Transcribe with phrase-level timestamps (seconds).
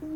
[0.00, 0.08] Hello，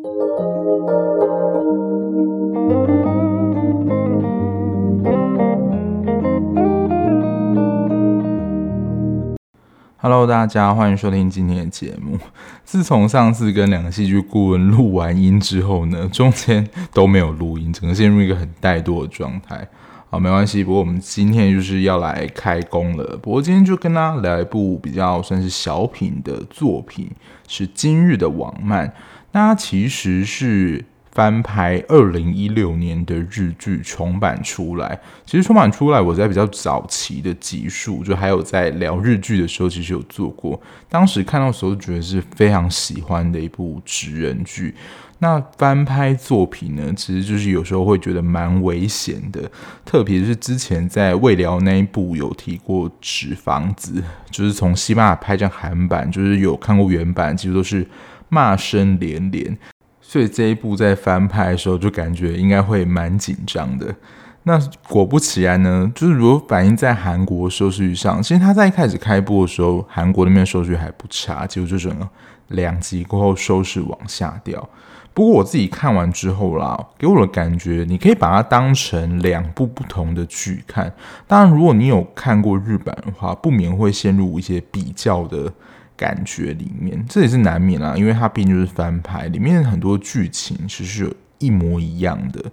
[10.25, 12.17] 大家欢迎收听今天的节目。
[12.65, 19.67] 自从上次跟两个戏剧顾问录完音之后呢，中间都没有录音，整个陷入一个很怠惰的状态。
[20.09, 20.63] 好，没关系。
[20.63, 23.15] 不过我们今天就是要来开工了。
[23.17, 27.11] 不过今天就跟大家聊一部比较算是小品的作品，
[27.47, 28.91] 是今日的网漫。
[29.35, 30.83] 那它其实是。
[31.11, 40.61] 翻拍二零一六年的日剧重版出来，其实重版出来，我在比较早期的集数，就还有在聊日剧的时候，其实有做过。
[40.89, 44.75] 当时看到的时候，觉得是非常喜欢的一部职人剧。
[45.19, 49.49] 那翻拍作品呢，其实就是有时候会觉得蛮危险的，
[49.85, 57.87] 特别是之前在未聊那一部有提过《纸房子》，就是从西班牙拍成韩版，就是有看过原版，其实都是
[58.35, 59.57] 骂声连连。
[60.01, 63.95] 所以这一部在翻拍的时候，就感觉应该会蛮紧张的。
[64.43, 72.07] 那果不其然呢，就是如果反映在韩国收视率上，其实他在一开始开播的时候，韩国那边收视率还不差，结果就整个
[72.49, 74.69] 两集过后收视往下掉。
[75.15, 80.93] 不过我自己看完之后啦，给我的感觉，你可以把它当成两部不同的剧看。
[81.25, 85.51] 当然，如果你有看过日版的话，不免会陷入一些比较的。
[85.97, 92.43] 感觉里面，这也是难免啦，因为它毕竟就是翻拍，里面很多剧情其实是一模一样的。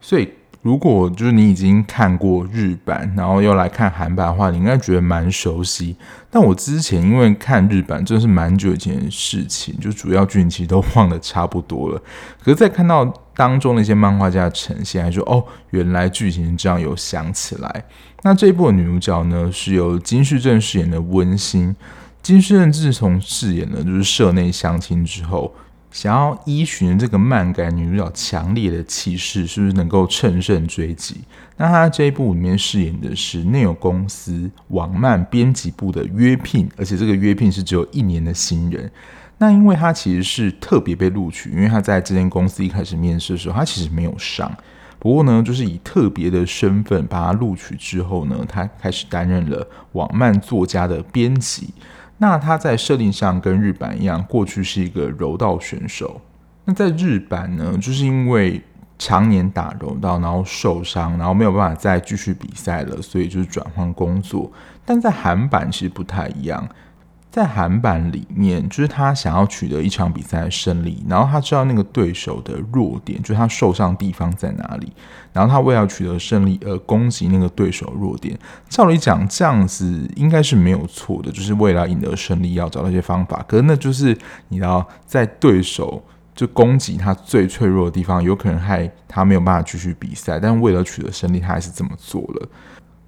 [0.00, 0.28] 所以，
[0.62, 5.96] 如果就是你已经看过日版，然后又来看韩版的话，你应该觉得蛮熟悉。
[6.30, 12.02] 但我之前因为看日版，真的是蛮久以前的事情，就主要剧情其实都忘得差不多了。
[12.42, 17.84] 可是，在看到当中的一些漫画家的呈现，还说哦，原来剧情这样，有想起来。
[18.22, 21.74] 那这一部的女主角呢，是由金世正饰演的温馨。
[22.26, 25.54] 金世正自从饰演了就是社内相亲之后，
[25.92, 31.20] 想要依循这个漫改女主角强烈的气势，是不是能够乘胜追击？
[31.56, 38.90] 那他这一部里面饰演的是内有公司网漫编辑部的约聘，而且这个约聘是只有一年的新人。
[39.38, 44.52] 那因为他其实是特别被录取，因为他在这间公司一开始面试的时候，他其实没有上。
[44.98, 51.68] 不过呢，就是以特别的身份把他录取之后呢，他开始担任了网漫作家的编辑。
[52.18, 56.20] 那他在设定上跟日版一样，过去是一个柔道选手。
[56.64, 58.60] 那在日版呢，就是因为
[58.98, 64.50] 常年打柔道，然后受伤，然后没有办法再继续比赛了，所以就是转换工作。
[64.84, 66.66] 但在韩版其实不太一样。
[67.36, 74.90] 在韩版里面，就是他想要取得一场比赛的胜利，然后他知道那个对手的弱点，就是他受伤地方在哪里，
[75.34, 78.38] 然后他为了取得胜利而攻击那个对手弱点。
[78.70, 83.44] 照理讲，这样子应该是没有错的，就是为了赢得胜利要找到一些方法。
[83.46, 84.16] 可是那就是
[84.48, 86.02] 你要在对手
[86.34, 92.48] 就攻击他最脆弱的地方，有可能害他没有办法继续比赛，但为了取得胜利，他还是这么做了。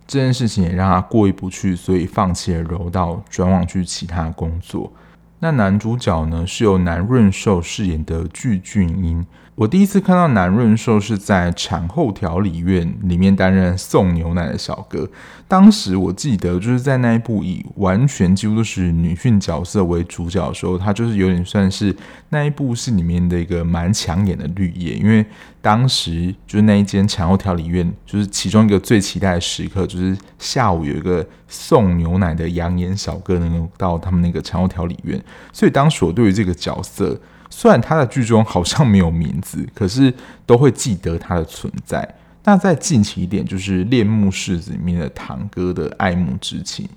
[0.08, 4.90] 这件事情也让他过意不去，所以放弃了柔道，转往去其他工作。
[5.38, 9.24] 那男主角呢，是由南润寿饰演的具俊英。
[9.58, 15.08] 我第一次看到南润寿是在产后调理院里面担任送牛奶的小哥。
[15.48, 21.92] 当时我记得就是在那一部以完全几乎都是女性角色为主角的时候，他就是有点算是
[22.28, 24.94] 那一部戏里面的一个蛮抢眼的绿叶。
[24.94, 25.26] 因为
[25.60, 35.20] 当时就是那一间产后调理院，就是其中一个最期待的时刻，就是下午有一个送牛奶的养眼小哥能够到他们那个产后调理院，
[35.52, 37.20] 所以当时我对于这个角色。
[37.50, 40.12] 虽然他的剧中好像没有名字，可是
[40.46, 42.16] 都会记得他的存在。
[42.44, 46.88] 那再近期一点，就是恋慕世子里面的堂哥的爱慕之情。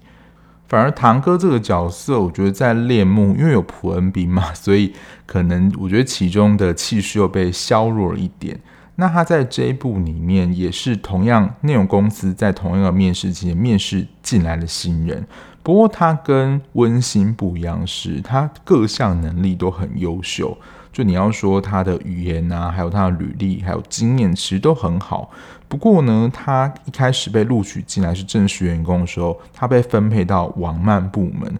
[0.67, 4.93] 反而堂哥这个角色，我觉得在恋慕，因为有朴恩兵嘛，所以
[5.25, 8.57] 可能我觉得其中的气势又被削弱了一点。
[9.01, 15.25] 那他在这一部里面也是同样，内容公司在同一个面试期间面试进来的新人。
[15.63, 20.55] 不过他跟温馨不一样，是他各项能力都很优秀。
[20.93, 25.31] 就你要说他的语言啊，还有他的履历，还有经验，其实都很好。
[25.67, 31.57] 不过呢，他一开始被录取进来是正式员工的时候，他被分配到网漫部门，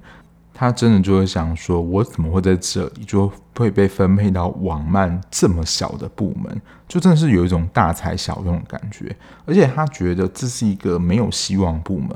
[0.61, 3.03] 他真的就会想说：我怎么会在这里？
[3.03, 9.15] 就会被分配到网漫这么小的部门，就真的是有一种大材小用的感觉。
[9.47, 12.09] 而且他觉得这是一个没有希望部门。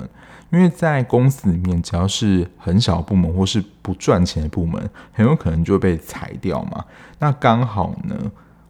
[0.51, 6.86] 因为在公司里面，只要是很小部门或是不赚钱的部门，很有可能就会被裁掉嘛。
[7.18, 8.15] 那刚好呢，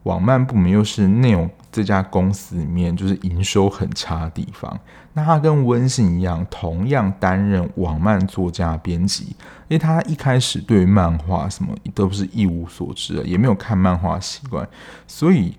[0.04, 4.80] 网漫部门又是内容这家公司里面就是营收很差的地方。
[5.12, 9.26] 那他跟温信一样，同样担任网漫作家编辑，
[9.68, 14.66] 因为他一开始对漫画什么都是一无所知的，也没有看漫画习惯，
[15.06, 15.54] 所以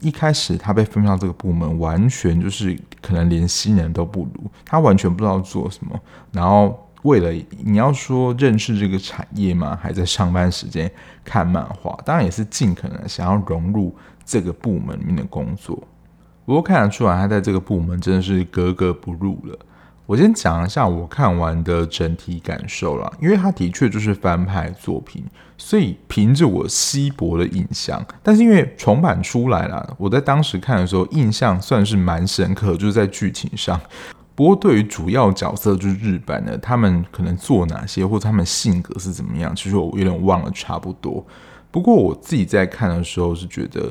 [0.00, 6.00] 一开始他被分到这个部门，完全就是可能连新人都不如，他完全不知道做什么。
[6.32, 7.30] 然后为了
[7.62, 10.90] 你要说认识这个产业嘛，还在上班时间
[11.22, 15.82] 看漫画，当然也是尽可能想要融入这个部门里面的工作。
[16.44, 19.58] 不过看得出来，他在这个部门真的是格格不入了。
[20.04, 25.24] 我先讲一下我看完的整体感受啦，因为他的确就是翻拍作品，
[25.56, 33.80] 所以凭着我稀薄的印象，但是因为重版出来了，我在当时看的时候印象算是蛮深刻，就是在剧情上。
[34.34, 41.24] 不过对于主要角色就是日版的，他们可能做哪些，或者他们性格是怎么样，其实我有点忘了差不多。
[41.70, 43.90] 不过我自己在看的时候是觉得。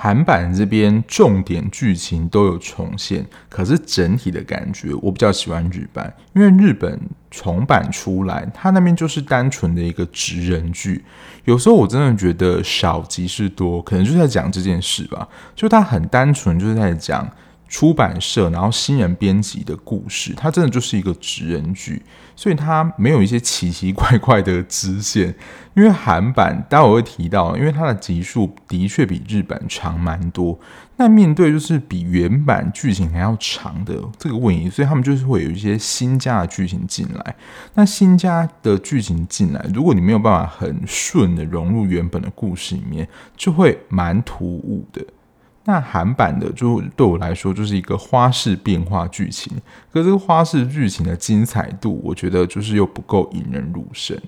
[0.00, 6.96] 韩版这边重点剧情都有重现，可是整体的感觉我比较喜欢日版，因为日本
[7.32, 11.04] 重版出来，它那边就是单纯的一个职人剧，
[11.46, 17.28] 有时候我真的觉得少即是多，可能就是在讲这件事吧，就它很单纯，就是在讲。
[17.70, 22.00] 出版社，然后新人编辑的故事，它真的就是一个职人剧，
[22.38, 25.34] 所以它没有一些奇奇怪怪的支线。
[25.74, 30.56] 因为韩版，待会会提到，因为它的集数的确比日本长蛮多。
[30.96, 37.36] 那面对就是比原版剧情还要长的这个问题，所以他们就是会有一些新加的剧情进来。
[37.74, 45.04] 那新加的剧情进来，如果你没有办法很顺的融入原本的故事里面，就会蛮突兀的。
[45.68, 49.52] 那韩版的就对我来说就是一个花式变化剧情，
[49.92, 54.18] 可是这个花式剧情的精彩度，我觉得就是又不够引人入胜。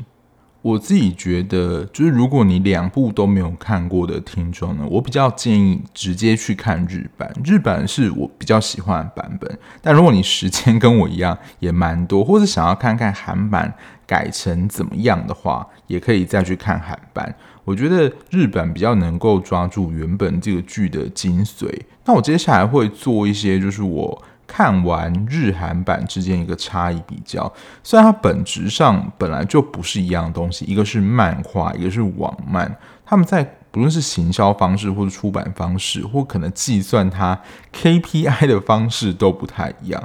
[0.60, 7.32] 我自己觉得，就是如果你两部都没有看过的听众呢，我比较建议直接去看日版。
[7.42, 13.72] 日版是我比较喜欢的版本，但如果你时间跟我一样也蛮多，或者想要看看韩版
[14.06, 17.34] 改成怎么样的话，也可以再去看韩版。
[17.70, 21.72] 我觉得日本比较能够抓住原本这个剧的精髓。
[22.04, 27.52] 那我接下来会做一些，就是我看完日韩版之间一个差异比较。
[27.84, 32.76] 虽然它本质上本来就不是一样的东西，一个是漫画，一个是网漫，
[33.06, 37.40] 他们在不论是行销方式，或者出版方式，或可能计算它
[37.72, 40.02] KPI 的方式都不太一样。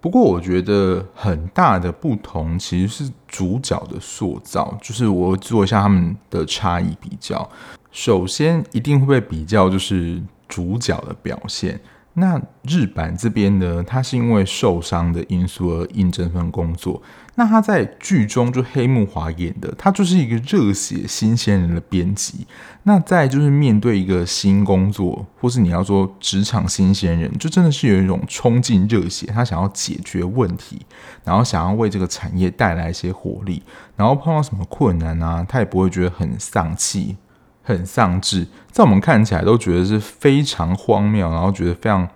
[0.00, 7.48] 不过，我觉得很大的不同其实是主角的塑造，就是我做一下他们的差异比较。
[7.92, 11.78] 首先，一定会被比较就是主角的表现。
[12.14, 17.00] 那日版这边呢，他是因为受伤的因素而应这份工作。
[17.36, 22.46] 那他在剧中就黑木华演的，他就是一个热血新鲜人的编辑。
[22.82, 30.84] 那再就是面对一个新工作，或是你要说职场新鲜人，就真的是有一种冲劲热血，他想要解决问题，
[31.24, 33.62] 然后想要为这个产业带来一些活力。
[33.96, 37.16] 然后碰到什么困难啊，他也不会觉得很丧气。
[37.62, 42.08] 很丧志，在我们看起来都觉得是非常荒谬，然后觉得非常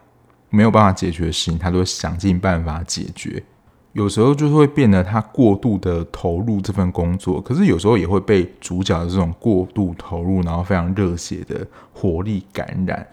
[0.51, 3.41] 没有办法解决的事情，他都会想尽办法解决。
[3.95, 13.07] 有时候就是会变得他过度的投入这份工作，可是有时候也会被主角的这种过度投入，然后非常热血的活力感染。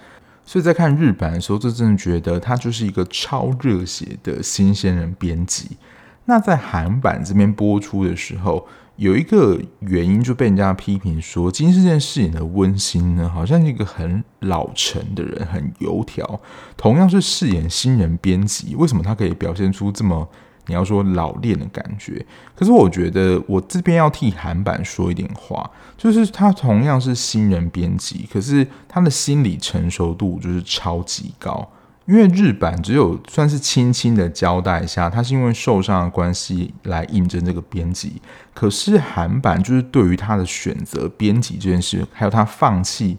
[0.43, 5.77] 所以在看日版的时候，就真的觉得他就是一个超热血的新鲜人编辑。
[6.25, 16.41] 那在韩版这边播出的时候，有一个原因就被人家批评说，金世健饰演的温馨呢，好像是一个很老成的人，很油条。
[16.75, 20.27] 同样是饰演新人编辑，为什么他可以表现出这么
[20.67, 22.25] 你要说老练的感觉？
[22.55, 31.67] 可是我觉得我这边要替韩版说一点话，就是他同样是新人编辑，可是他的心理成熟度就是超级高。
[32.07, 38.21] 因为日版只有算是轻轻的交代一下，他是因为受伤的关系来应征这个编辑。
[38.53, 43.17] 可是韩版就是对于他的选择编辑这件事，还有他放弃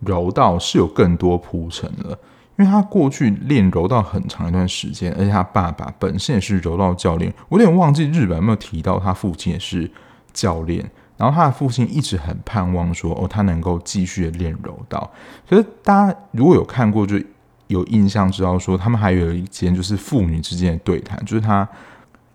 [0.00, 2.18] 柔道是有更多铺陈了。
[2.58, 7.32] 因为他过去练柔道很长一段时间，而且他爸爸本身也是柔道教练。
[7.48, 9.90] 我有点忘记日本有没有提到他父亲也是
[10.32, 15.10] 教练，然后他的父亲一直很盼望说哦，他能够继续练柔道。
[15.48, 17.20] 可是大家如果有看过就。
[17.68, 21.68] 有印象知道说，他们还有一间就是父女之间的对谈，就是他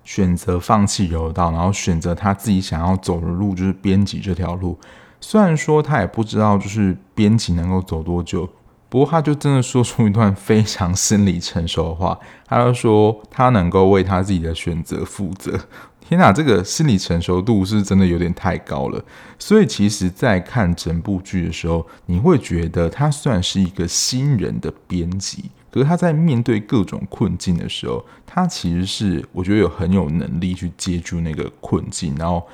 [0.04, 4.78] 选择放弃柔道，然后选择他自己想要走的路，就是编辑这条路。
[5.22, 8.46] 虽然说他也不知道就是编辑能够走多久，
[8.92, 15.58] 不过他就真的说出一段非常心理成熟的话，他就说他能够为他自己的选择负责。
[16.06, 19.02] 天哪，这个心理成熟度是真的有点太高了。
[19.40, 32.46] 所以其实，在看整部剧的时候，你会觉得他算是一个新人的编辑，可是他在面对各种困境的时候，他其实是我觉得有很有能力去接住那个困境，然后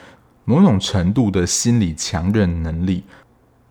[0.46, 3.04] 某种程度的心理强韧能力。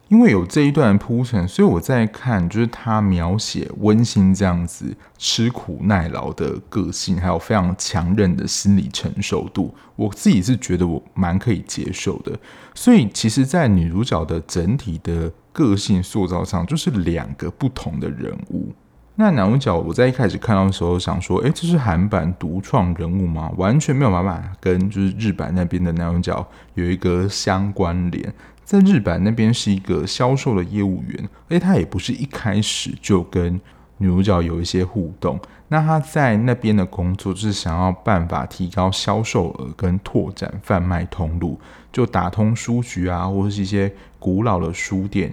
[0.09, 12.39] 因为有这一段铺陈，所以我在看，就是他描写温馨这样子吃苦耐劳的个性，还有非常强韧的心理承受度，我自己是觉得我蛮可以接受的。
[12.73, 18.73] 所以，其实，在女主角的整体的个性塑造上，就是两个不同的人物。
[19.17, 23.51] 那男主角，我在一开始看到的时候想说，诶，这是韩版独创人物吗？
[23.57, 28.33] 完全没有办法跟就是日版那边的男主角有一个相关联。
[28.67, 33.61] 在日版那边是一个销售的业务员，而且他也不是一开始就跟
[33.99, 35.39] 女主角有一些互动。
[35.69, 41.61] 那他在那边的工作就是想要办法提高销售额跟拓展贩卖通路，
[41.93, 45.33] 就打通书局啊，或者是一些古老的书店，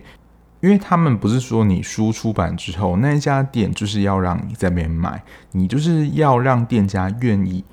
[0.61, 5.23] 因为他们不是说你书出版之后那一家店就是要让你在那边买，
[5.53, 7.63] 你就是要让店家愿意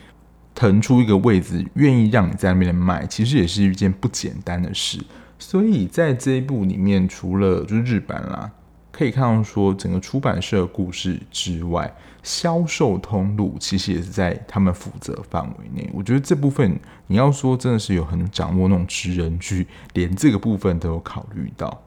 [0.54, 4.98] 腾出一个位置，愿意让你在那边卖，其实也是一件不简单的事。
[5.40, 8.52] 所以在这一部里面，除了就是日版啦，
[8.92, 11.92] 可以看到说整个出版社故事之外，
[12.22, 15.90] 销售通路其实也是在他们负责范围内。
[15.94, 21.82] 我觉得这部分你要说真的是有很掌握那种职人剧，连这个部分都有考虑到。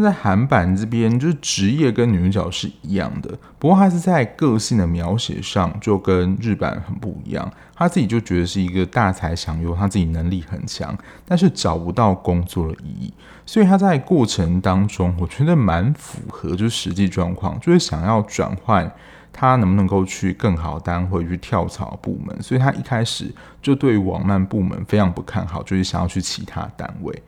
[0.00, 7.50] 在韩版这边，就是职业跟女主角是一样的，不过他是在个性的描写上就跟日版很不一样。
[7.74, 13.12] 他自己就觉得是一个大材小用，他自己能力很强，但是找不到工作的意义，
[13.46, 18.90] 所以他在过程当中，我觉得蛮符合就是实际状况，就是想要转换
[19.32, 27.22] 他能不能够去更好单位去跳槽部门，所以他一开始就对网漫部门非常不看好，就是想要去其他单位。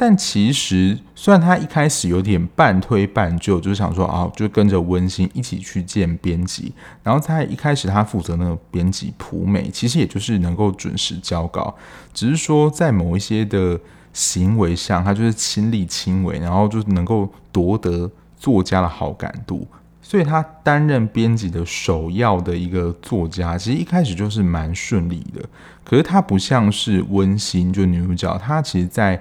[0.00, 6.72] 但其实，虽然他一开始有点半推半就，就是想说啊，就跟着温馨一起去见编辑。
[7.02, 11.74] 然后在一开始，他负责那个编辑普美，其实也就是能够准时交稿，
[12.14, 13.76] 只是说在某一些的
[14.12, 19.66] 行为上，他就是亲力亲为，然后就能够夺得作家的好感度。
[20.00, 25.44] 所以他担任编辑的首要的一个作家，其实一开始就是蛮顺利的。
[25.84, 29.20] 可是他不像是温馨，就女主角，她其实，在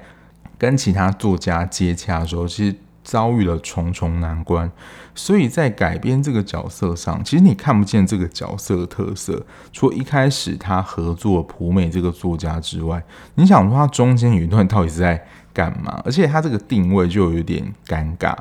[0.58, 4.70] 跟其他作家接洽的时候，其实遭遇了重重难关，
[5.16, 9.46] 所以在改编这个角色上，其实你看不见这个角色的特色。
[9.72, 13.02] 除了一开始他合作普美这个作家之外，
[13.36, 16.02] 你想说他中间有一段到底是在干嘛？
[16.04, 18.36] 而且他这个定位就有点尴尬。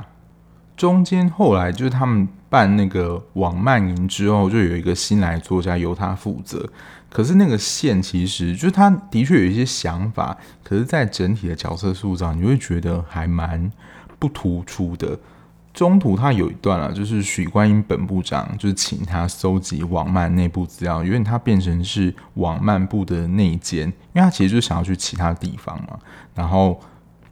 [0.76, 6.68] 中间后来就是他们办那个网漫营之后，就有一个新来作家由他负责。
[7.08, 13.72] 可是那个线其实就是他的确有一些想法，可是，在整体的角色塑造，你会觉得还蛮
[14.18, 15.18] 不突出的。
[15.72, 25.98] 中途他有一段啊，就是许观音本部长就是请他搜集网漫内部资料，因为他变成是网漫部的内奸，因为他其实就想要去其他地方嘛，
[26.34, 26.78] 然后。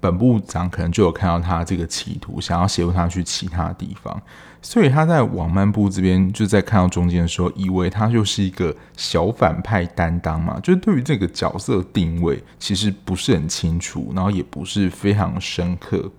[0.05, 4.21] 本部长可能就有看到他这个企图，想要协助他去其他地方，
[4.61, 16.11] 所以他在网漫部这边就在看到中间的时候，以为他就是一个小反派担当嘛，就是对于这个角色定位其实不是很清楚，然后也不是非常深刻。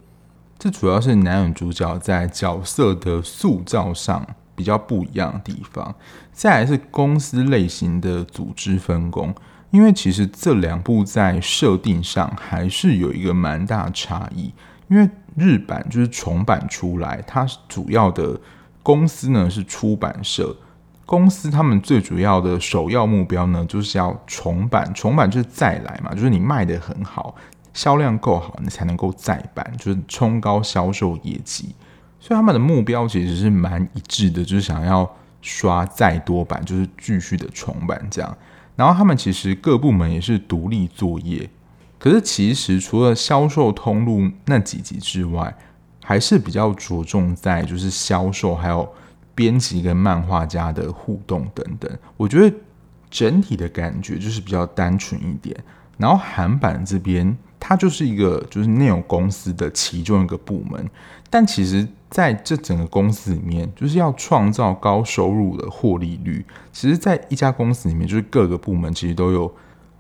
[0.58, 4.26] 这主要是男女主角在角色的塑造上
[4.56, 5.94] 比较不一样的地方，
[6.34, 9.32] 再来是公司类型的组织分工。
[9.76, 14.54] 因为其实这两部在设定上还是有一个蛮大差异。
[14.88, 18.40] 因为日版就是重版出来，它主要的
[18.82, 20.56] 公司呢是出版社，
[21.06, 27.36] 公司他们最主要的首要目标呢就是要重版，重版就是再来嘛，就是你卖得很好，
[27.74, 31.76] 销量够好，你才能够再版，就是冲高销售业绩。
[32.20, 38.38] 所以他们的目标其实是蛮一致的，就是想要刷再多版，就是继续的重版这样。
[38.76, 41.50] 然后他们其实各部门也是独立作业，
[41.98, 45.56] 可是其实除了销售通路那几集之外，
[46.04, 48.88] 还是比较着重在就是销售还有
[49.34, 51.92] 编辑跟漫画家的互动等等。
[52.18, 52.56] 我觉得
[53.10, 55.56] 整体的感觉就是比较单纯一点。
[55.98, 57.38] 然后韩版这边。
[57.68, 60.88] 它就是一个就是内容公司的其中一个部门，
[61.30, 66.46] 但其实在这整个公司里面，就是要创造高收入的获利率。
[66.72, 69.52] 其实，在一家公司里面，就是各个部门其实都有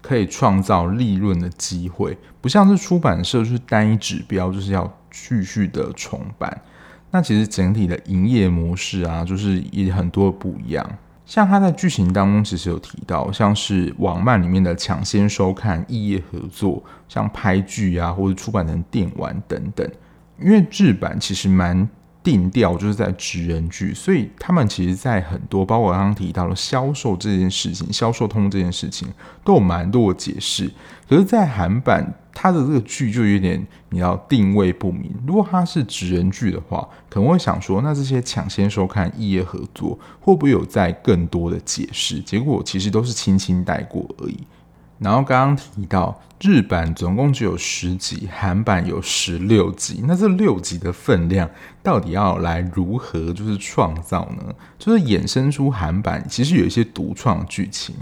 [0.02, 6.62] 可以创造利润的机会，不像是出版社就是单一指标，就是要继续的重版。
[7.12, 10.90] 那其实整体的营业模式啊，就是也很多不一样。
[11.26, 19.90] 像他在剧情当中其实有提到，像是网漫里面的抢先收看、异业合作，像拍剧啊，或者出版成电玩等等。
[20.40, 21.88] 因为日版其实蛮
[22.24, 29.08] 定调，就是在职人剧，所以他们其实，在很多包括刚刚提到的销售这件事情、销售通这件事情，
[29.44, 30.72] 都有蛮多的解释。
[31.08, 35.14] 可是，在韩版，它的这个剧就有点你要定位不明。
[35.28, 42.20] 如果它是职人剧的话，可能会想说，那这些抢先收看、异业合作，会不会有在更多的解释？
[42.22, 44.40] 结果其实都是轻轻带过而已。
[44.98, 50.02] 然后刚刚提到日版总共只有十集，韩版有十六集。
[50.08, 51.50] 那这六集的分量
[51.84, 54.54] 到底要来如何就是创造呢？
[54.80, 57.96] 就是衍生出韩版其实有一些独创剧情。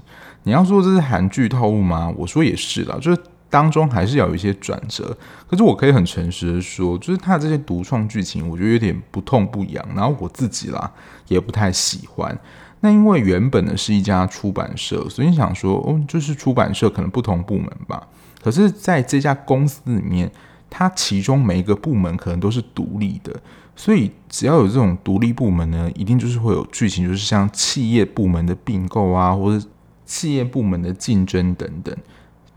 [0.44, 2.14] 你要说这是韩剧套路吗？
[2.18, 5.18] 我说也是啦，就是当中还是要有一些转折。
[5.48, 9.84] 可是我可以很诚实的说，就是它这些独创剧情，我觉得有点不痛不痒。
[9.96, 10.92] 然后我自己啦
[11.28, 12.38] 也不太喜欢。
[12.84, 18.06] 那因为原本呢是一家出版社，所以想说哦，就是出版社可能不同部门吧。
[18.42, 20.30] 可是在这家公司里面，
[20.70, 23.34] 它其中每一个部门可能都是独立的，
[23.74, 29.66] 所以只要有这种独立部门呢，一定就是会有剧情，就是像企业部门的并购啊，或者
[30.06, 31.96] 企业部门的竞争等等。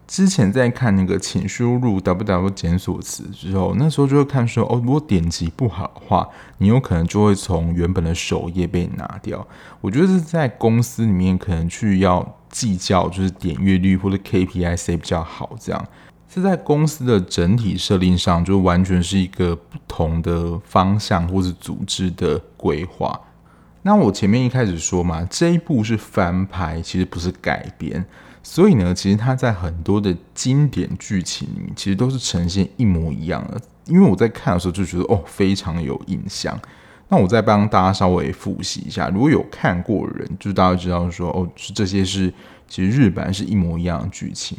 [0.06, 9.44] 之前在看那个，请输入 w w 检索词之后，那时候就会看说，哦，如果点击不好的话，你有可能就会从原本的首页被拿掉。
[9.80, 15.86] 我觉得是在公司里面可能去要计较，就是点阅率或者 KPI 谁比较好，这样
[16.32, 23.20] 是在公司的整体设定上，就完全是一个不同的方向或是组织的规划。
[23.82, 28.04] 那我前面一开始说嘛，这一部是翻拍，其实不是改编。
[28.48, 33.60] 所以呢，其实它在很多的经典剧情里面，其实都是呈现一模一样的。
[33.86, 36.56] 因为我在看的时候就觉得哦，非常有印象。
[37.08, 42.32] 那我再帮大家稍微复习一下，如果有看过的人，就大家知道说哦，这些是
[42.68, 44.56] 其实日本是一模一样的剧情。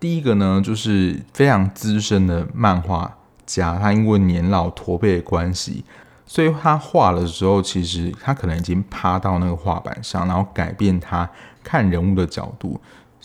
[0.00, 5.84] 第一个呢，就是非常资深的漫画家，他因为年老驼背的关系，
[6.26, 11.30] 所以他画的时候，其实他可能已经趴到那个画板上，然后改变他
[11.62, 12.80] 看人物的角度。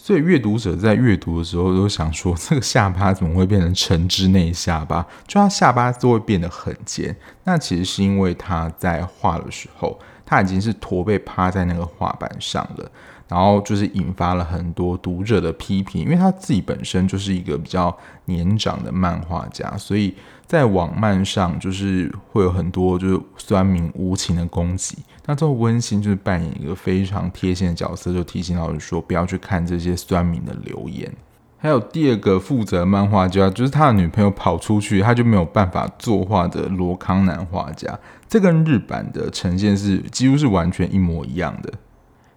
[0.06, 5.04] 所以阅读者在阅读的时候都想说，这个下巴怎么会变成城之内下巴？
[5.28, 7.18] 就他下巴都会变得很尖。
[7.44, 12.88] 那其实是因为他在画的时候，他已经是驼背趴在那个画板上了，
[13.28, 20.14] 然后就是引发了很多读者的批评，因为他自己本身就是一个比较年长的漫画家，所以。
[20.48, 24.96] 在网漫上，就是会有很多就是酸民无情的攻击。
[25.26, 31.12] 那这温馨就是扮演一个非常贴心的角色，就提醒老师说不要去看这些酸民的留言。
[31.58, 37.98] 还有第二个负责漫画家，就是他的女朋友跑出去，他就没有办法作画的罗康南画家。
[38.28, 41.74] 这跟日版的呈现是几乎是完全一模一样的。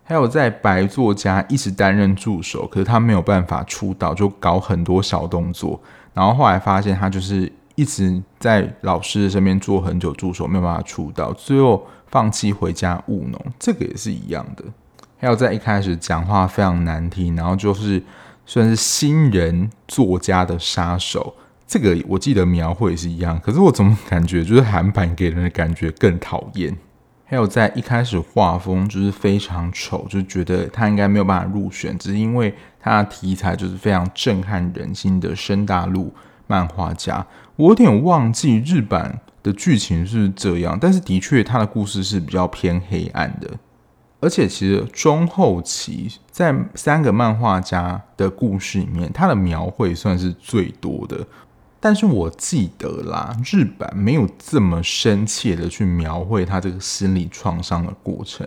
[0.03, 5.79] 还有在白作家一直担任助手，可是他没有办法出道，就搞很多小动作，
[6.15, 7.53] 然后后来发现他就是。
[7.79, 14.65] 一直在老师的身边做很久助手，没有办法出道，最后放弃回家务农，这个也是一样的。
[15.17, 18.03] 还有在一开始讲话非常难听，然后就是
[18.45, 21.33] 算是新人作家的杀手，
[21.69, 23.39] 这个我记得描绘是一样。
[23.39, 26.77] 可是我怎么感觉就是韩版给人的感觉更讨厌？
[27.27, 36.13] 还有在一开始画风就是非常丑，就觉得他应该没有办法入选，只是因为他的题材就是非常震撼人心的深大陆
[36.49, 37.25] 漫画家。
[37.59, 43.51] 我有点忘记日版的剧情是这样，但是的确他的故事是比较偏黑暗的，
[44.21, 51.27] 而且其实中后期在三个漫画家的故事里面，他的描绘算是最多的。
[51.81, 58.47] 但是我记得啦，日版没有这么深切的去描绘他这个心理创伤的过程。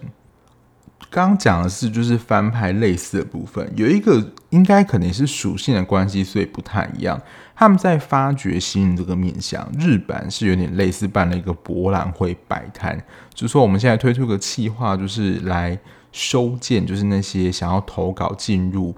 [1.11, 7.21] 刚刚讲的是就是翻拍类似的部分，有一个应该可能是属性的关系，所以不太一样。
[7.53, 12.97] 他们在发掘新人这个面向，日版是有点类似办了一个博览会摆摊，
[13.33, 15.77] 就是说我们现在推出个企划，就是来
[16.13, 18.95] 收件，就是那些想要投稿进入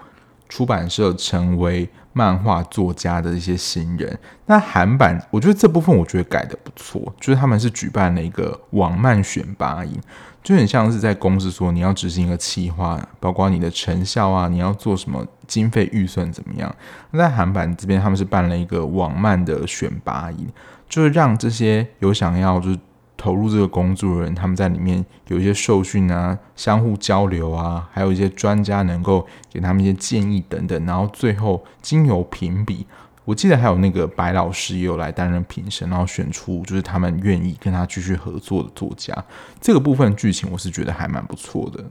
[0.48, 4.20] 出版社成为漫画作家的一些新人。
[4.46, 10.00] 那韩版，我觉得这部分我觉得改得不错，就是他们是举办了一个网漫选拔营。
[10.44, 16.76] 就很像是在公司说，你要执行一个企划，包括你的成效啊，你要做什么经费预算怎么样？
[17.12, 20.48] 那在韩版这边，他们是办了一个网漫的选拔营，
[20.90, 22.80] 就是让这些有想要就是
[23.16, 32.86] 投入这个工作的人，他们在里面有一些受训啊，相互交流啊，还有一些专家能够给他们一些建议等等，然后最后经由评比。
[33.26, 39.14] 我记得还有那个白老师也有来担任评审，然后选出就是他们愿意跟他继续合作的作家。
[39.62, 41.84] 这个部分剧情我是觉得还蛮不错的。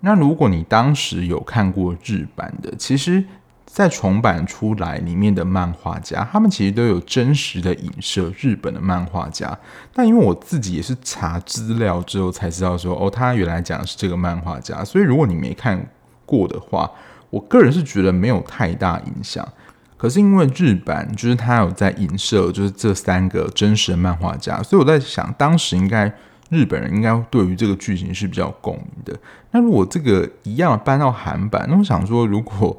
[0.00, 3.22] 那如果你当时有看过日版的，其实，
[3.64, 9.56] 在重版出来里面的漫画家，他们其实都有真实的影射日本的漫画家。
[9.94, 14.84] 但因为我自己也是查资料之后才知道说，哦，他原来讲的是这个漫画家。
[14.84, 15.88] 所以如果你没看
[16.26, 16.90] 过的话，
[17.30, 19.46] 我个人是觉得没有太大影响。
[20.02, 26.12] 可是因为日版就是他有在影射，就是这三个真实的漫画家，所以我在想，当时应该。
[26.48, 29.18] 日本人应该对于这个剧情是比较共鸣的。
[29.52, 32.78] 那如果这个一样搬到韩版，那我想说，如果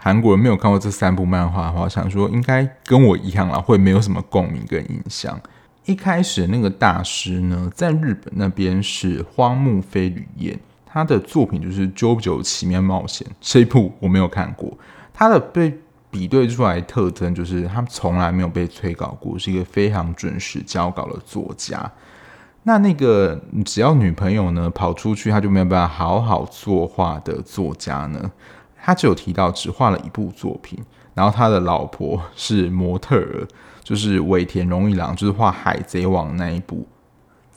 [0.00, 5.40] 韩国人没有看过这三部漫画的话，想说应该跟我一样啦，会没有什么共鸣跟印象。
[5.84, 14.76] 一开始那个大师呢，在日本那边是荒木飞吕彦，他的作品就是《JoJo 奇妙冒险》这一部我没有看过。
[15.14, 15.78] 他的被
[16.12, 21.90] 比对出来的特征就是他从来没有被催稿过，是一个非常准时交稿的作家。
[22.64, 28.30] 那那个只要女朋友呢跑出去，他就没有办法好好作画的作家呢，
[28.80, 30.78] 他只有提到只画了一部作品，
[31.14, 33.48] 然后他的老婆是模特儿，
[33.82, 36.86] 就是尾田荣一郎，就是画《海贼王》那一部。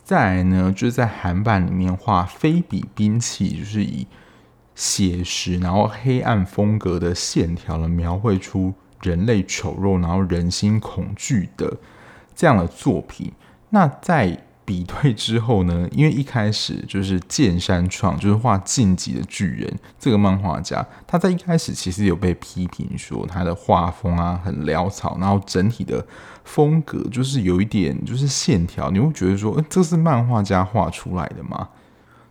[0.02, 4.06] 再来呢，就是在韩版里面画非比兵器，就是以
[4.76, 11.78] 写实然后黑暗风格的线条来描绘出人类丑陋，然后人心恐惧的
[12.34, 13.32] 这样的作品。
[13.70, 26.04] 那在比对之后呢，因为一开始就是剑山创，就是画《进击的巨人》这个漫画家，他在一开始其实有被批评说他的画风啊很潦草，然后整体的
[26.44, 31.68] 风格就是有一点就是线条，你会觉得说，这是漫画家画出来的吗？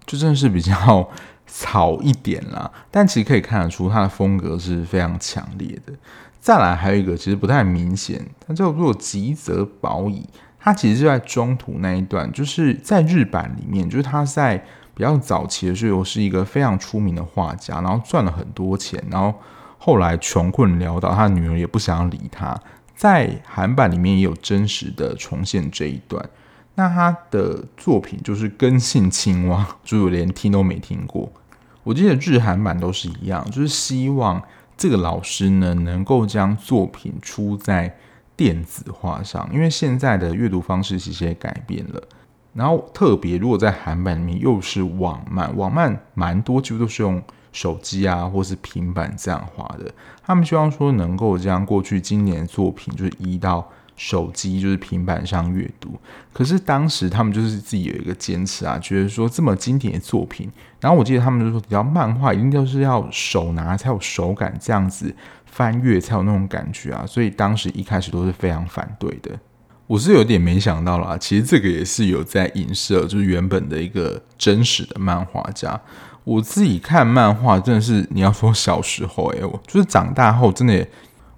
[0.05, 1.09] 就真的是比较
[1.57, 2.69] 草一点啦。
[2.91, 5.93] 但其实可以看得出他的风格是非常强烈的。
[6.41, 10.27] 再来还有一个其实不太明显，它叫做吉泽保乙。
[10.59, 14.57] 他其实是在中途那一段，就是在日版里面，就是他在
[14.93, 19.33] 比较早期的时候是一个非常出名的画家，然后赚了很多钱，然后
[19.77, 22.59] 后来穷困潦倒，他女儿也不想要理他。
[22.95, 26.27] 在韩版里面也有真实的重现这一段。
[26.75, 31.31] 那他的作品就是根性青蛙，就连听都没听过。
[31.85, 34.43] 我记得日韩版都是一样，就是希望
[34.75, 37.95] 这个老师呢能够将作品出在。
[38.37, 42.03] 电子化上，因为现在的阅读方式其实也改变了。
[42.53, 49.89] 然后特别如果在韩版里面又是网漫，网漫蛮多，几乎都是用手机啊或是平板这样画的。
[50.21, 55.99] 他们希望说能够将过去今年作品就是移到手机就是平板上阅读。
[56.33, 65.15] 可是当时他们就是自己有一个坚持啊，觉得说这么经典的作品，然后我记得他们就说，只要漫画一定就是要手拿才有手感这样子。
[65.45, 69.31] 翻阅才有那种感觉啊，所以当时一开始都是非常反对的。
[69.87, 75.79] 我是有点没想到啦，其实这个也是有在影射，就是原本的一个真实的漫画家。
[76.25, 80.85] 我自己看漫画真的是，你要说小时候诶、我就是长大后真的，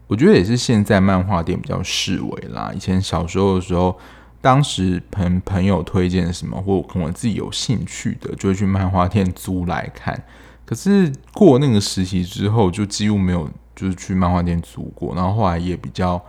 [0.07, 2.71] 我觉得也是现在漫画店比较式微啦。
[2.75, 3.97] 以前小时候的时候，
[4.41, 10.23] 当时朋朋友推荐什么，或可能我自己有兴趣的，就会去漫画店租来看。
[10.65, 13.49] 可是过那个时期之后，就几乎没有。
[13.79, 16.19] 就是去漫画店租过，然后后来也比较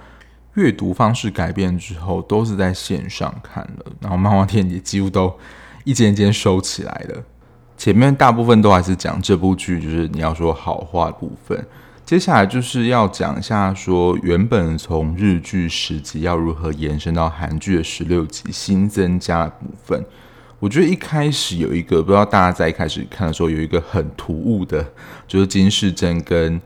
[0.56, 5.34] 阅读方式改变之后，都是在线上看了，然后漫画店也几乎都
[5.84, 7.24] 一间一间收起来了。
[7.78, 11.66] 前面大部分都还是讲这部剧，就是你要说好话的部分。
[12.09, 20.03] 接下来就是要讲一下说原本从日剧十集要如何延伸到韩剧的十六集新增加的部分。
[20.59, 24.83] 我觉得一开始有一个不知道大家在一开始看的时候有一个很突兀的，
[25.27, 26.59] 就是金世正跟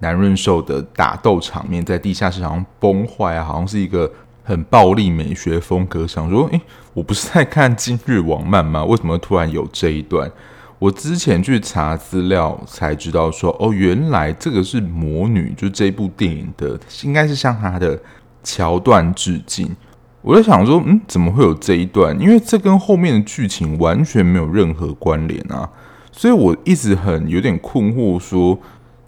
[0.00, 4.12] 南润受的打斗场面在地下室好像崩坏啊，好像是一个
[4.44, 6.06] 很暴力美学风格。
[6.06, 6.60] 想说，诶、
[6.92, 8.84] 我不是在看今日网漫吗？
[8.84, 10.30] 为什么突然有这一段？
[10.82, 17.96] 我之前去查资料才知道说，哦，原来这个是魔女，就这部电影的，应该是向她的
[18.42, 19.70] 桥段致敬。
[20.22, 22.18] 我在想说，嗯，怎么会有这一段？
[22.20, 25.70] 因为这跟后面的剧情完全没有任何关联啊，
[26.10, 28.58] 所以我一直很有点困惑说。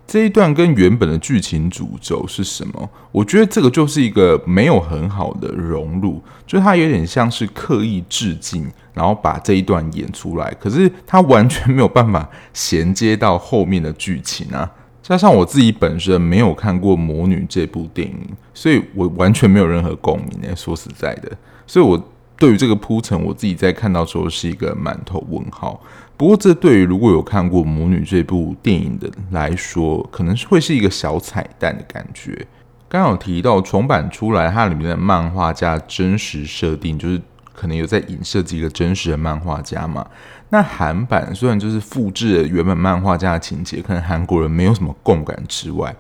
[0.07, 2.91] 这一段跟原本的剧情主轴是什么？
[3.11, 14.71] 我觉得这个就是一个没有很好的融入，就是它有点像是刻意致敬，然后把这一段演出来，可是它完全没有办法衔接到后面的剧情啊！
[15.03, 21.31] 加上我自己本身没有看过《魔女》这部电影，所以我完全没有任何共鸣诶，说实在的，
[21.67, 22.01] 所以我
[22.39, 25.81] 对于这个铺陈，我自己在看到时候是一个满头问号。
[26.17, 32.47] 不过，这对于如果有看过《魔女》这部电影的来说，可能是会是一个小彩蛋的感觉。
[32.89, 37.19] 刚有提到重版出来，它里面的漫画家真实设定就是
[37.53, 40.07] 可可能有在影射几个真实的漫画家嘛。
[40.51, 45.97] 那韩版虽然就是复制了原本漫画家的情节，可能韩国人没有什么共感之外，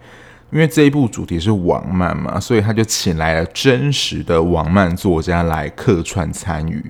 [0.52, 6.84] 因为这一部主题是网漫嘛，所以他就请来了真实的网漫作家来客串参与。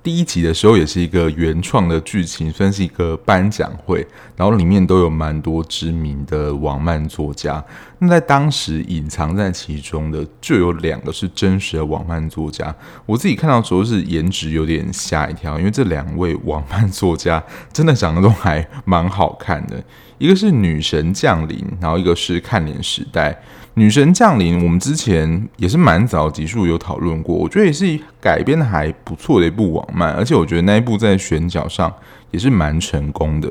[0.00, 4.06] 第一集的时候也是一个原创的剧情，算是一个颁奖会，
[4.36, 7.62] 然后里面都有蛮多知名的网漫作家。
[7.98, 12.74] 那在当时隐藏在其中的就有两个是真实的网漫作家。
[13.04, 19.82] 我自己看到时候是颜值有点吓一跳，因为这两位网漫作家真的长得都还蛮好看的。
[20.16, 23.38] 一个是女神降临，然后一个是看脸时代。
[23.74, 31.92] 女神降临，我们之前也是蛮早集数有讨论过，我觉得也是改编的还不错的一部网漫，而且我觉得那一部在选角上
[32.32, 33.48] 也是蛮成功的。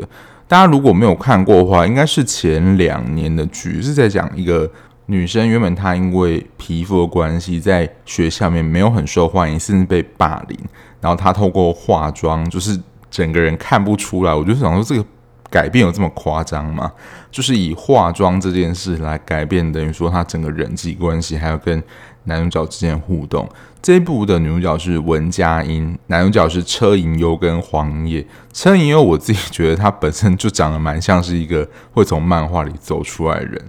[0.47, 4.69] 大家如果没有看过的话，应该是前两年的剧，是在讲一个
[5.05, 10.59] 女生原本她因为皮肤的关系，在学校里面没有很受欢迎，甚至被霸凌，
[10.99, 12.77] 然后她透过化妆，就是
[13.09, 14.33] 整个人看不出来。
[14.33, 15.07] 我就想说这个。
[15.49, 16.91] 改变有这么夸张吗？
[17.37, 21.83] 就是以化妆这件事来改变，等于说他整个人际关系，还有跟
[22.23, 23.47] 男主角之间的互动。
[23.79, 28.25] 这一部的女主角是文佳音，男主角是车银优跟黄英业。
[28.51, 33.63] 车银优我自己觉得他本身就长得蛮像是一个会从漫画里走出来的人。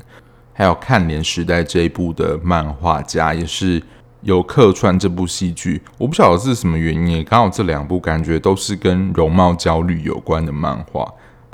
[0.54, 3.82] 还有看脸时代这一部的漫画家也是
[4.22, 5.82] 有客串这部戏剧。
[5.98, 11.06] 我不晓得是什么原因，刚好这两部感觉都是跟容貌焦虑有关的漫画。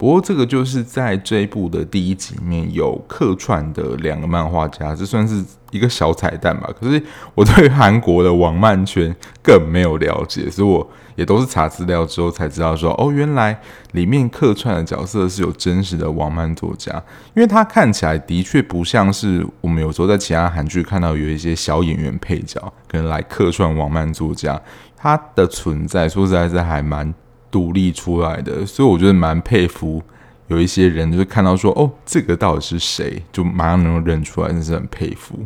[0.05, 6.69] 不过这个就是在这一部的第一集里面有客串的两个漫画家，这算是一个小彩蛋吧。
[6.79, 7.03] 可是
[7.35, 10.87] 我对韩国的网漫圈更没有了解，所以我
[11.17, 13.59] 也都是查资料之后才知道说，哦，原来
[13.93, 16.93] 里面客串的角色是有真实的网漫作家，
[17.35, 24.61] 因为他看起来的确不像是我们有时候在其他韩剧看到有一些小演员配角可能来客串网漫作家，
[24.95, 27.15] 他的存在说实在是还蛮。
[27.55, 30.03] 独立出来的，所以我觉得蛮佩服
[30.49, 35.39] 有一些人，就是看到说哦，这个到底是谁，就马上能够认出来，真是很佩服。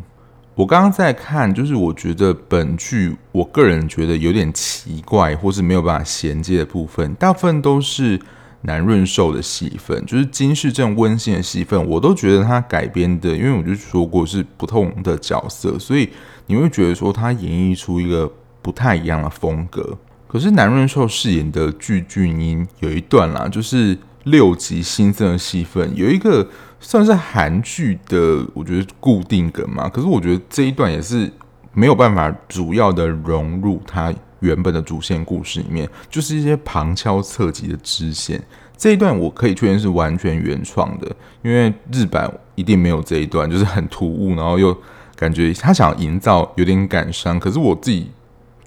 [0.54, 8.18] 我刚刚在看，就是我觉得本剧，我个人觉得有点奇怪，或是没有办法衔接的部分，大部分都是
[8.62, 16.08] 南润寿的戏份，就是金世正温馨的戏份，我都觉得他改编的，因为我就说过是不同的角色，所以
[16.46, 19.98] 你会觉得说他演绎出一个不太一样的风格。
[20.28, 26.46] 可是南润受饰演的具俊英有一段啦，就是六集新增的戏份，有一个
[26.78, 29.88] 算是韩剧的，我觉得固定梗嘛。
[29.88, 31.32] 可是我觉得这一段也是
[31.72, 38.38] 没有办法主要的融入他原本的主线故事里面，就是一些旁敲侧击的支线。
[38.76, 41.10] 这一段我可以确认是完全原创的，
[41.42, 44.76] 因为日版一定没有这一段，就是很突兀，然后又
[45.16, 47.40] 感觉他想营造有点感伤。
[47.40, 48.10] 可是我自己。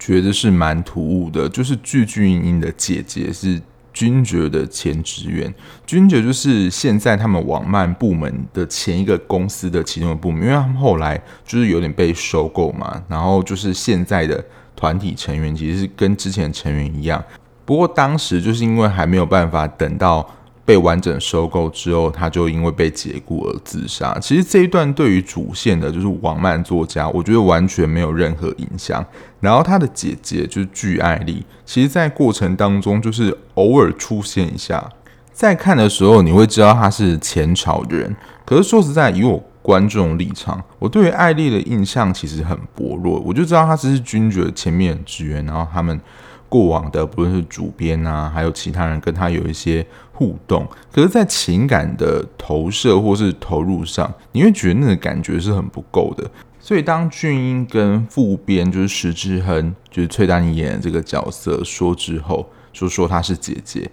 [0.04, 3.62] 觉得是蛮突兀的，就是具俊英的姐姐是
[3.92, 5.54] 君爵的前职员，
[5.86, 17.22] 君爵就是现在他们网漫部门的前一个公司的其中的部门，因为他们后来就是有点被收购嘛，然后就是现在的团体成员其实是跟之前成员一样，
[17.64, 20.28] 不过当时就是因为还没有办法等到。
[20.64, 24.16] 被完整收购之后，他就因为被解雇而自杀。
[24.20, 29.04] 其实这一段对于主线的，就是网漫作家，我觉得完全没有任何影响。
[29.40, 34.88] 然后他的姐姐就是巨爱丽，其实，在过程当中就是偶尔出现一下，
[35.32, 38.14] 在看的时候你会知道他是前朝人。
[38.44, 43.18] 可是说实在，以我观众立场，我对于爱丽的印象其实很薄弱。
[43.26, 46.00] 我就知道他只是君爵前面职员，然后他们。
[46.48, 49.82] 过往的不论是主编啊，还有其他人跟他有一些
[50.22, 56.30] 互动，可是，在情感的投射或是投入上，你会觉得那个感觉是很不够的。
[56.60, 63.90] 所以，当俊英跟副编就是石智亨，就是崔丹妮演的这个角色说之后，就说她是姐姐，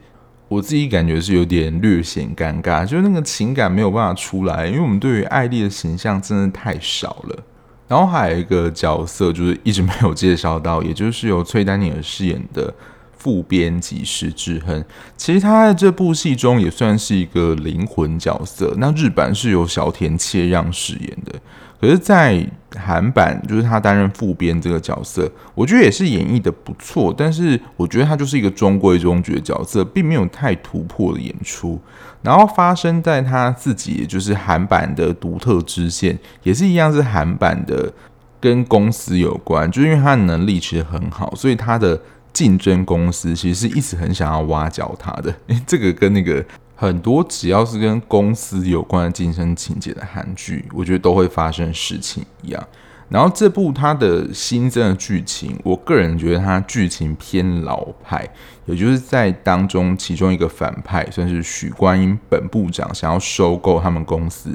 [0.47, 7.43] 我自己感觉是有点略显尴尬，就是那个情感没有办法出来，因为我们对于爱丽的形象真的太少了。
[7.87, 12.71] 然后还有一个角色，就是一直没有介绍到，也就是由崔丹妮尔饰演的
[13.19, 14.83] 副编辑石智亨。
[15.15, 18.73] 其实他在这部戏中也算是一个灵魂角色。
[18.77, 21.39] 那日版是由小田切让饰演的。
[21.81, 27.15] 可是，在韩版就是他担任副编这个角色，我觉得也是演绎的不错。
[27.17, 31.79] 但是我觉得他就是一个中规中矩的角色，并没有太突破的演出。
[32.21, 37.93] 然后发生在他自己，也就是韩版的独特支线，也是一样是韩版的，
[38.41, 39.71] 跟公司有关。
[39.71, 41.97] 就是因为他的能力其实很好，所以他的
[42.33, 45.33] 竞争公司其实是一直很想要挖角他的。
[45.47, 46.45] 诶， 这个跟那个。
[46.81, 52.67] 很多只要是跟公司有关的竞争情节的韩剧，我觉得都会发生事情一样。
[53.09, 58.25] 然后这部它的新增的剧情，我个人觉得它剧情偏老派，
[58.65, 64.49] 也就是在当中其中一个反派算是许观音本部长想要收购他们公司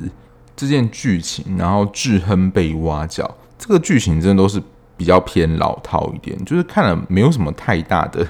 [0.57, 4.63] 这件剧情，然后志亨被挖角，这个剧情真的都是
[4.97, 8.27] 比较偏老套一点，就是看了没有什么太大的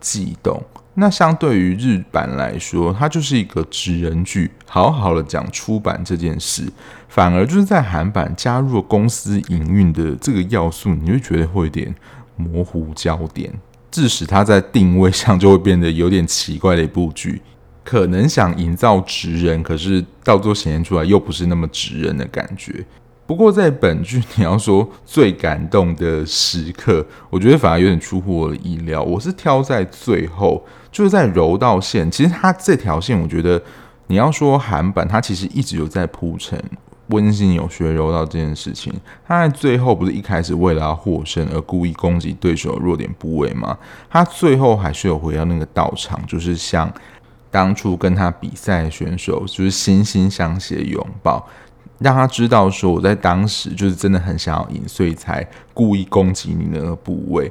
[0.00, 0.62] 悸动。
[0.96, 6.62] 那相对于日版来说，它就是一个职人剧，好好的讲出版这件事，
[7.08, 11.92] 反而就是在韩版加入了公司营运的这个要素，你会觉得会有点
[12.36, 13.52] 模糊焦点，
[13.90, 17.42] 致使它在定位上就会变得有点奇怪的一部剧，
[17.82, 22.84] 可能想营造职人，可是到最后显现出来又不是那么职人的感觉。
[23.26, 29.02] 不过在本剧，你要说最感动的时刻，我觉得反而有点出乎我的意料。
[29.02, 32.10] 我是挑在最后，就是在柔道线。
[32.10, 33.60] 其实它这条线，我觉得
[34.08, 36.62] 你要说韩版，它其实一直有在铺陈
[37.08, 38.92] 温馨有学柔道这件事情。
[39.26, 43.76] 他在最后不是一开始为了要获胜而故意攻击对手弱点部位吗？
[44.10, 46.92] 他最后还是有回到那个道场，就是像
[47.50, 51.46] 当初跟他比赛的选手，就是惺惺相惜的拥抱。
[51.98, 57.50] 让他知道说，我在当时就是真的很想要赢，所以才故意攻击你那个部位。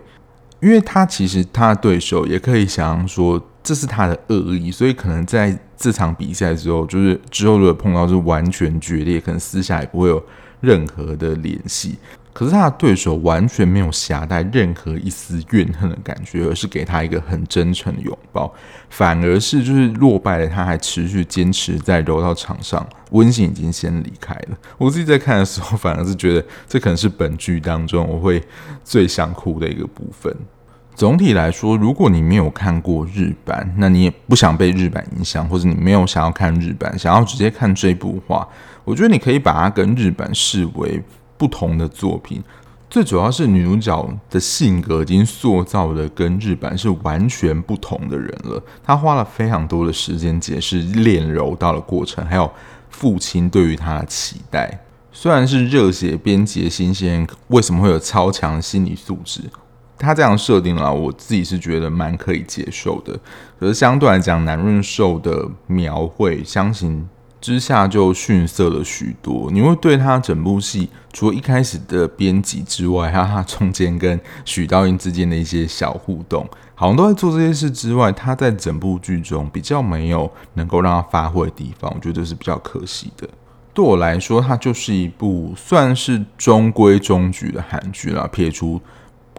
[0.59, 10.23] 因为他其实他的对手也可以想象说，这是他的恶意，所以可能在这场比赛之后，就是之后如果碰到是完全决裂，可能私下也不会有
[10.61, 11.97] 任何的联系。
[12.33, 18.51] 可是他的对手完全没有夹带任何一丝怨恨的感觉，而是给他一个很真诚的拥抱，
[18.89, 22.85] 反而是就是落败了，他还持续坚持在柔道场上。
[23.11, 28.43] 温馨已经先离开了，我自己在看的时候，反而是觉得这可能是本剧当中我会
[28.83, 30.35] 最想哭的一个部分。
[30.95, 38.47] 总体来说，如果你没有看过日版，那你也不想被日版影响，或者你没有想要看日版，想要直接看这部话，
[38.83, 40.99] 我觉得你可以把它跟日版视为。
[41.37, 42.43] 不同的作品，
[42.89, 48.61] 最主要是女主角的性格已经塑造的跟日版是完全不同的人了。
[48.83, 52.49] 她花了非常多的时间解释练柔道的过程，还有
[52.89, 54.79] 父亲对于她的期待。
[55.11, 59.41] 虽然是热血编辑的新鲜，为什么会有超强心理素质？
[59.95, 63.17] 他这样设定了，我自己是觉得蛮可以接受的。
[63.59, 67.07] 可是相对来讲，南润寿的描绘，相信。
[67.43, 69.51] 之下就逊色了许多。
[69.51, 83.27] 你会对他整部戏，除了一开始的编辑之外，还有他中间跟许道英之间的一些小互动，好像都在做这些事之外，他在整部剧中比较没有能够让他发挥的地方，我觉得这是比较可惜的。
[83.73, 88.25] 对我来说，它就是一部算是中规中矩的韩剧啦。
[88.31, 88.79] 撇除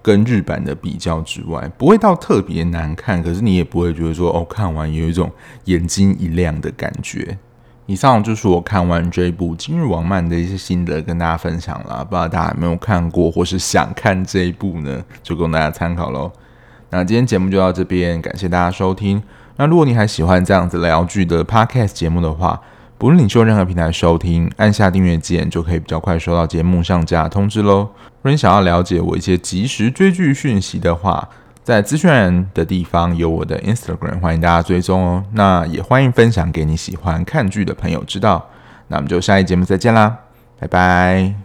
[0.03, 5.33] 跟日版的比较之外，不会到特别难看，可是你也不会觉得说哦，看完有一种
[5.65, 7.39] 眼睛一亮的感觉。
[7.87, 12.03] 以上就是我看完这一部《今日王漫》的一些心得，跟大家分享了。
[12.05, 15.05] 不知道大家有没有看过，或是想看这一部呢？
[15.23, 16.33] 就供大家参考喽。
[16.89, 19.23] 那今天节目就到这边，感谢大家收听。
[19.57, 22.59] 那如果你还喜欢这样子聊剧的 Podcast 节目的话，
[22.97, 27.81] 不论你用任何平台收听，按下订阅键就可以比较快收到节目上架通知喽。
[27.81, 31.29] 如果你想要了解我一些即时追剧讯息的话，
[31.65, 35.25] 在资讯栏的地方有我的 Instagram，欢迎大家追踪哦。
[35.33, 38.51] 那也欢迎分享给你喜欢看剧的朋友知道。
[38.89, 40.19] 那我们就下一节目再见啦，
[40.61, 41.44] 拜拜。